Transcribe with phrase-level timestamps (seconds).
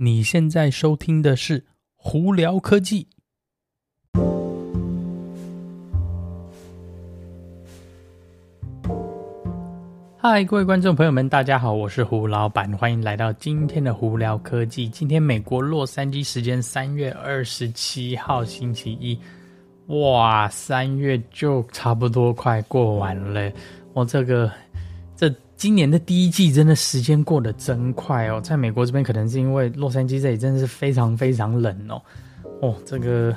[0.00, 1.58] 你现在收听的是
[1.96, 3.08] 《胡聊科技》。
[10.16, 14.88] 嗨，各位观众朋友们，大家好，我是胡老板，欢迎来到今天的《胡聊科技》。
[14.92, 19.18] 今天美国洛杉矶时间三月二十七号星期一，
[19.88, 23.50] 哇，三月就差不多快过完了，
[23.94, 24.48] 我这个
[25.16, 25.28] 这。
[25.58, 32.00] 今年的第一季真的时间过得真快哦，在美国这边可能是因为洛杉矶这里真的是非常非常冷哦，
[32.62, 33.34] 哦，这个，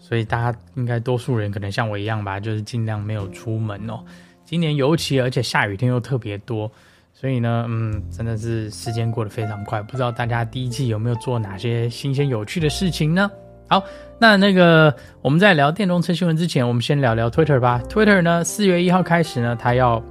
[0.00, 4.00] 所以大家应该多数人可能像我一样吧，就是尽量没有出门哦。
[4.44, 6.68] 今年尤其而且下雨天又特别多，
[7.14, 9.80] 所以呢，嗯，真的是时间过得非常快。
[9.80, 13.30] 不知道大家第一季有没有做哪些新鲜有趣的事情呢？
[13.68, 13.80] 好，
[14.18, 17.80] 那那个我们在聊电动车新闻之前，我们先聊聊 Twitter 吧。
[17.88, 20.02] Twitter 呢，四月一号开始呢，它要。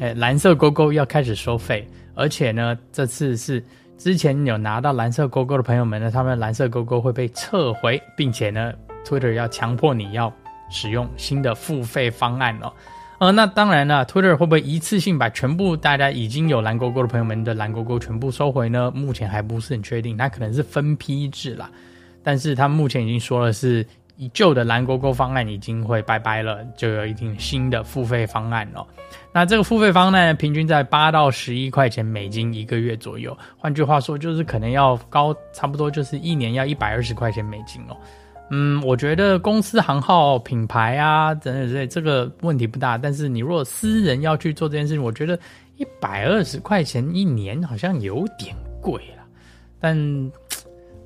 [0.00, 3.62] 哎，蓝色勾勾要开始收费，而且呢，这次是
[3.96, 8.72] 之前有拿到蓝色勾勾的朋友们呢，他们蓝色勾勾会被撤回，并且呢
[9.04, 10.32] ，Twitter 要强迫你要
[10.68, 12.72] 使用新的付费方案哦。
[13.18, 18.90] 呃，那当然了，Twitter 会不会一次性把全部大家已经有蓝勾勾的朋友们的蓝勾勾全部收回呢？
[18.90, 21.70] 目前还不是很确定，它可能是分批制啦。
[22.22, 23.86] 但是他目前已经说了是。
[24.16, 28.86] 以旧的蓝勾勾方案已经会拜拜了，就有一定新的付费方案了。
[29.32, 33.36] 那这个付费方案，平均在八到十一块钱美金一个月左右。
[33.56, 37.96] 换句话说，就是可能要高，差不多就是一年要一百二十块钱美金哦。
[38.50, 42.96] 嗯，我觉得公司行号品牌啊等等之类，这个问题不大。
[42.96, 45.36] 但是你如果私人要去做这件事情，我觉得
[45.76, 49.24] 一百二十块钱一年好像有点贵了。
[49.80, 49.98] 但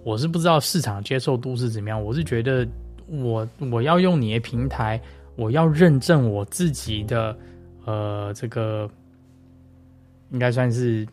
[0.04, 2.68] 我是不知道市场接受度是怎么样，我是觉得。
[3.10, 5.00] 我我要用你的平台，
[5.36, 7.36] 我要认证我自己的，
[7.84, 8.88] 呃，这个
[10.30, 11.06] 应该算是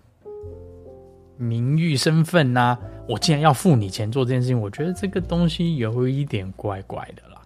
[1.38, 7.41] 名誉身份呐、我既然要付你钱做这件事情，我觉得这个东西有一点怪怪的啦。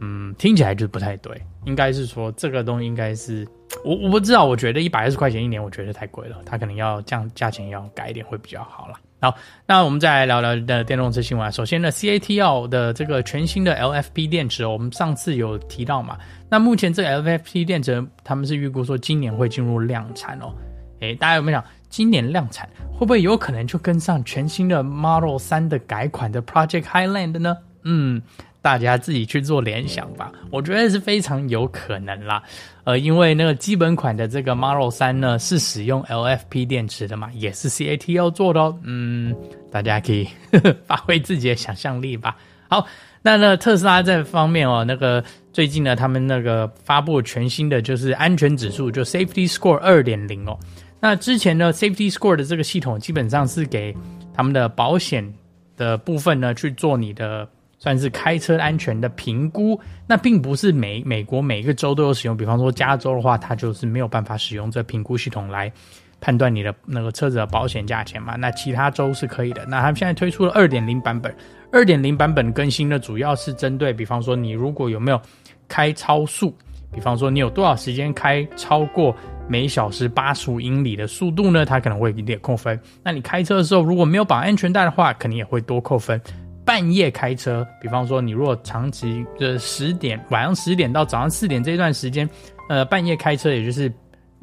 [0.00, 1.40] 嗯，听起来就不太对。
[1.64, 3.46] 应该是说这个东西应该是
[3.84, 6.40] 我我不知道，我觉得一百二十块钱一年，我觉得太贵了。
[6.46, 8.98] 他可能要降价钱，要改一点会比较好啦。
[9.20, 9.36] 好，
[9.66, 11.50] 那我们再来聊聊的电动车新闻。
[11.50, 16.16] 首先呢，CATL 的这个全新的 LFP 电池，我们上次有提到嘛？
[16.48, 20.54] 那目前这个 LFP 电池，他们是预估说今年会进入量产哦。
[21.00, 27.56] 诶，大家有没有想，今年量产会不会有可能就跟上全新的 Model 三的改款的 Project Highland 呢？
[27.82, 28.22] 嗯。
[28.60, 32.42] 大家自己去做联想吧，我觉得是非常有可能啦。
[32.84, 38.78] 呃，因为那个基本款的这个 Model 3呢是使用 LFP 电池的嘛，也是 CAT 要做的哦。
[38.82, 39.34] 嗯，
[39.70, 40.26] 大家可以
[40.86, 42.36] 发挥自己的想象力吧。
[42.68, 42.86] 好，
[43.22, 50.58] 那那特斯拉这方面哦，那个最近呢，他们那个发布全新的就是安全指数，就 Safety Score 2.0哦。
[50.98, 53.94] 那之前呢，Safety Score 的这个系统基本上是给
[54.34, 55.32] 他们的保险
[55.76, 57.48] 的部分呢去做你的。
[57.78, 62.36] 算是开车安全的评估，那并不是美美国每个州都有使用。
[62.36, 65.72] 比方说加州的话，它就是没有办法使用这评估系统来
[66.20, 68.34] 判断你的那个车子的保险价钱嘛。
[68.34, 69.64] 那其他州是可以的。
[69.66, 71.32] 那他们现在推出了二点零版本，
[71.72, 75.20] 二点零版本更新呢，主要是针对比方说你如果有没有
[75.68, 76.52] 开超速，
[76.92, 79.14] 比方说你有多少时间开超过
[79.46, 82.76] 每小时八十五英里的速度呢，它可能会一点扣分。
[83.04, 86.20] 那你开车的时候如果没有绑安全带的话，肯定也会多扣分。
[86.68, 92.28] 半夜开车，比方说你如果长期的十点晚上十点到早上四点这段时间，
[92.68, 93.90] 呃，半夜开车，也就是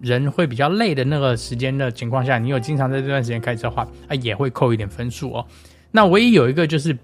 [0.02, 5.46] 人会比较累的那个时间的情况下，你有经常在这段时间开车的话，啊，也会扣一点分数哦。
[5.92, 6.98] 那唯一有一个就是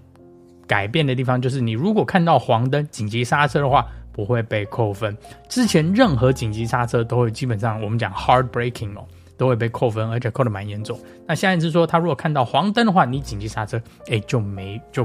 [0.66, 5.16] 改变的地方，就是你如果看到黄灯紧急刹车的话，不会被扣分。
[5.48, 9.04] 之前任何紧急刹车都会基本上我们讲 hard breaking 哦。
[9.42, 10.96] 都会被扣分，而且扣得蛮严重。
[11.26, 15.04] 那现在是说，他如果看到黄灯的话，你紧急刹车，哎，就没就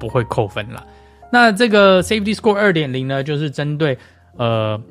[0.00, 0.84] 不会扣分了。
[1.30, 3.96] 那这个 Safety Score 二点零呢，就是针对
[4.36, 4.82] 呃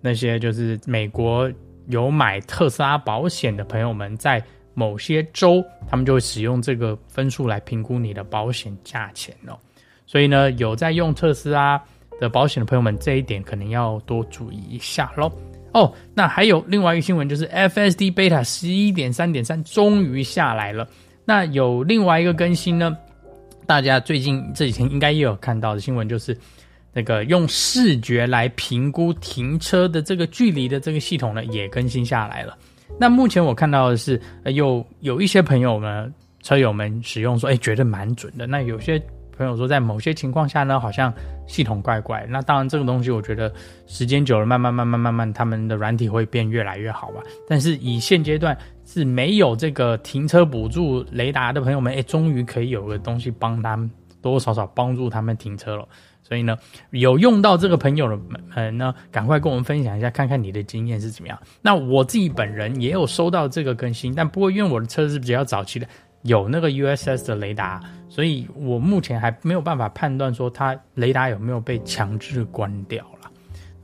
[0.00, 1.50] 那些就是美国
[1.88, 4.40] 有买特斯拉保险的朋友们，在
[4.74, 9.58] 某些州，他们就会使用这个分数来评估你的保险价钱哦。
[10.06, 11.82] 所以呢，有在用特斯拉
[12.20, 15.32] 的保险的朋友们，这一点可能要多注意一下喽。
[15.76, 20.88] 哦，那还有另外一个新闻，就是 FSD Beta 十一点三点三终于下来了。
[21.26, 22.96] 那有另外一个更新呢，
[23.66, 26.34] 大家最近这几天应该也有看到的新闻，就是
[26.94, 32.56] 那个用视觉来评估停车的这个距离的这个系统呢，也更新下来了。
[32.98, 36.10] 那目前我看到的是，有有一些朋友呢，
[36.42, 38.46] 车友们使用说，哎，觉得蛮准的。
[38.46, 38.98] 那有些
[39.36, 41.12] 朋友说，在某些情况下呢，好像
[41.46, 42.26] 系统怪怪。
[42.28, 43.52] 那当然，这个东西我觉得
[43.86, 47.20] 时间久了，慢慢慢慢慢慢，他们的软体会变越来越好吧。
[47.48, 53.90] 但是以现阶段是没有这个停车补助雷达的朋友们，哎，终于可以有个东西帮他们
[54.22, 55.86] 多多少少帮助他们停车了。
[56.22, 56.56] 所以呢，
[56.90, 61.38] 有用到这个朋友的们呢，赶快跟我们分享一下，看看你的经验是怎么样。
[61.62, 65.86] 那我自己本人也有收到这个更新，但不过因为我的车是比较早期的。
[66.26, 73.30] 有那个 USS 的雷达，所以我目前还没有办法判断说它雷达有没有被强制关掉了。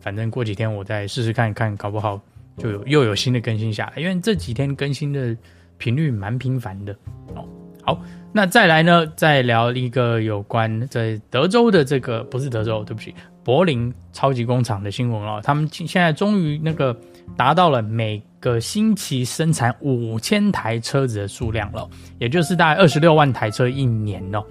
[0.00, 2.20] 反正过几天我再试试看看，搞不好
[2.56, 4.02] 就有又有新的更新下来。
[4.02, 5.36] 因为这几天更新的
[5.78, 6.92] 频率蛮频繁的
[7.34, 7.46] 哦。
[7.82, 8.00] 好，
[8.32, 13.14] 那再来呢，再聊一个有关在德州的这个，不是德州，对不起，
[13.44, 15.40] 柏林超级工厂的新闻哦。
[15.44, 16.96] 他们现在终于那个
[17.36, 18.22] 达到了每。
[18.42, 21.88] 个星期生产五千台车子的数量了，
[22.18, 24.42] 也就是大概二十六万台车一年哦。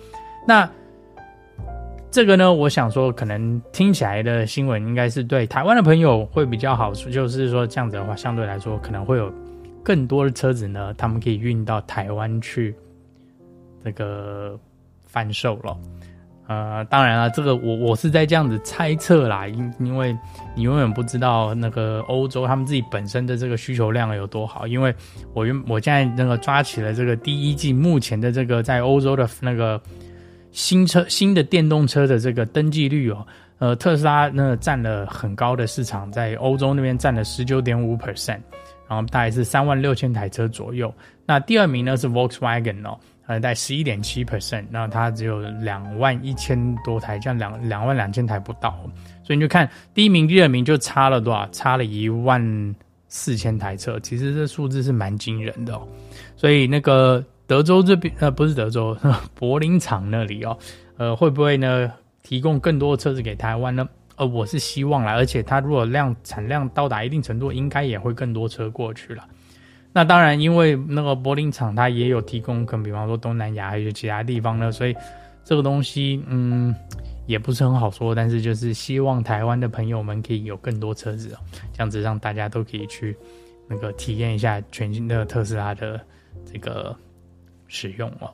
[0.48, 0.66] 那
[2.10, 9.30] 这个呢，我想说，可能听起来的新闻应该是对台湾的朋友会比较好，就是说这样子的话，相对来说可能会有
[9.84, 12.74] 更多的车子呢，他们可以运到台湾去
[13.84, 14.60] 这个
[15.04, 15.78] 贩售了。
[16.48, 20.14] 呃，当然了，这个我我是在这样子猜测啦，因因为
[20.54, 24.94] 你永远不知道那个欧洲他们自己本身的这个需求量有多好，因为
[25.34, 29.82] 我原我现在那个抓起了这个第一季目前的这个在欧洲的那个
[30.52, 33.26] 新车新的电动车的这个登记率哦，
[33.60, 38.42] 呃，特斯拉那占了很高的市场，在欧洲那边占了十九点五 percent，
[38.90, 40.94] 然后大概是三万六千台车左右，
[41.26, 43.00] 那第二名呢是 Volkswagen 哦。
[43.28, 48.78] 呃，在十一点七 percent，那它只有两万一千多台，这样两两万两千台不到，
[49.24, 51.48] 所以你就看第一名、第二名就差了多少？
[51.52, 52.76] 差了一万
[53.08, 55.88] 四千台车，其实这数字是蛮惊人的哦。
[56.36, 58.98] 所以那个德州这边， 呃，不是德州，
[59.36, 60.58] 柏林厂那里哦，
[60.98, 61.92] 呃，会不会呢
[62.24, 63.88] 提供更多的车子给台湾呢？
[64.18, 69.26] 呃，我是希望啦，而且它如果量产量到达一定程度，应该也会更多车过去了。
[69.94, 74.96] 那当然，因为那个柏林厂它也有提供，可能比方说东南亚还有其他地方呢，所以
[75.44, 76.74] 这个东西嗯
[77.28, 78.16] 也不是很好说。
[78.16, 81.38] 但是就是希望台湾的朋友们可以有更多车子哦，
[81.74, 83.18] 这样子让大家都可以去
[83.68, 86.00] 那个体验一下全新的特斯拉的
[86.46, 86.96] 这个
[87.68, 88.32] 使用哦。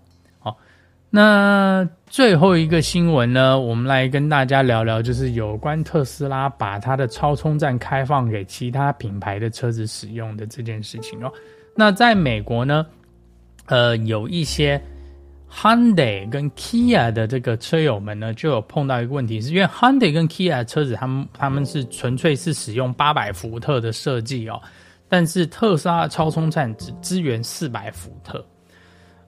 [1.10, 11.32] 那最后一个新闻呢，我们来跟大家聊聊，就是有关特斯拉把它的超充站开放给其他品牌的车子使用的这件事情哦。
[11.76, 12.86] 那在美国呢，
[13.68, 14.82] 呃，有一些
[15.50, 24.62] Hyundai 跟 Kia 的这个车友们呢，就有碰到一个问题，是因为 Hyundai 跟 Kia 的车子，他们他们是纯粹是使用八百伏特的设计哦，
[25.08, 28.46] 但是特斯拉超充站只支援四百伏特。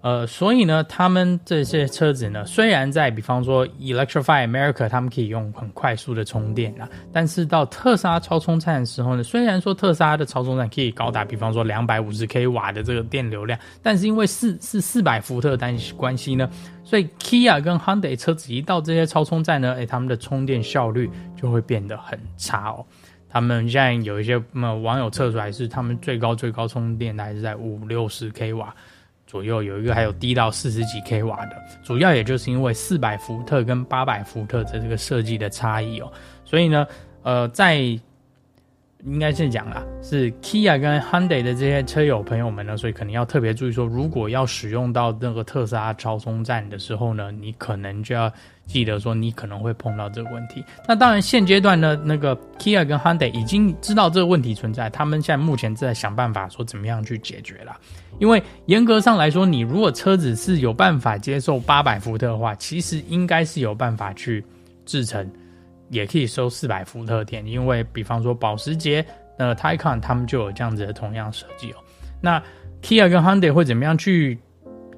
[0.01, 16.49] 呃，所以呢，他们这些车子呢，虽然在比方说 Electrify America，他们可以用很快速的充电啊，但是到特斯拉超充站的时候呢，虽然说特斯拉的超充站可以高达比方说两百五十 k 瓦的这个电流量，但是因为是是四百伏特单关系呢，
[16.85, 22.85] 所以 Kia 跟 Hyundai 车子一到这些超充站呢，诶，他们的充电效率就会变得很差哦。
[23.29, 28.73] 他们现在有一些网友测出来是，他们最高最高充电还是在五六十 k 瓦。
[29.29, 36.11] 左右有一个还有低到四十几 k 瓦的，主要也就是因为四百伏特跟八百伏特的这个设计的差异哦，
[36.43, 36.87] 所以呢，
[37.21, 37.77] 呃，在
[39.05, 48.31] 应该是讲啦，是 Kia 跟 Hyundai 的这些车友朋友们呢，所以可能要特别注意说，如果要使用到那个特斯拉超充站的时候呢，你可能就要。
[48.69, 50.63] 记得说，你可能会碰到这个问题。
[50.87, 57.75] 那当然，现阶段呢，那个 Kia 跟 Hyundai 已经知道这个问题存在，他们现在目前正在想办法说怎么样去解决了。
[58.19, 64.45] 因为严格上来说，你如果车子是有办法接受八百伏特的话，其实应该是有办法去
[64.85, 65.27] 制成，
[65.89, 67.45] 也可以收四百伏特电。
[67.45, 69.05] 因为比方说保时捷、
[69.37, 71.75] 的 Taycan 他们就有这样子的同样设计哦。
[72.21, 72.41] 那
[72.81, 74.37] Kia 跟 Hyundai 会怎么样去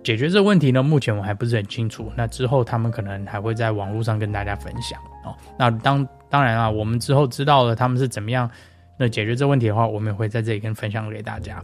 [0.04, 0.82] 解决这个问题呢？
[0.82, 2.12] 目前我还不是很清楚。
[2.16, 5.36] 那之后他们可能还会在网络上跟大家分享哦。
[5.58, 8.50] 那当当然啊，我们之后知道了他们是怎么样
[8.98, 11.64] 那解决这个问题的话，我们也会在这里跟分享给大家。